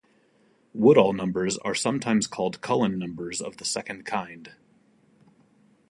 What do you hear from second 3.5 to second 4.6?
the second kind.